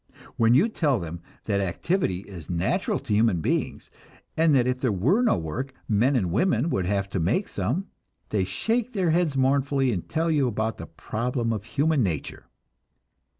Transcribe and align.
When 0.35 0.55
you 0.55 0.67
tell 0.67 0.99
them 0.99 1.21
that 1.43 1.61
activity 1.61 2.21
is 2.21 2.49
natural 2.49 2.97
to 2.97 3.13
human 3.13 3.39
beings, 3.39 3.91
and 4.35 4.55
that 4.55 4.65
if 4.65 4.79
there 4.79 4.91
were 4.91 5.21
no 5.21 5.37
work, 5.37 5.73
men 5.87 6.15
and 6.15 6.31
women 6.31 6.71
would 6.71 6.87
have 6.87 7.07
to 7.11 7.19
make 7.19 7.47
some, 7.47 7.85
they 8.29 8.43
shake 8.43 8.93
their 8.93 9.11
heads 9.11 9.37
mournfully 9.37 9.91
and 9.91 10.09
tell 10.09 10.31
you 10.31 10.47
about 10.47 10.79
the 10.79 10.87
problem 10.87 11.53
of 11.53 11.63
"human 11.65 12.01
nature." 12.01 12.47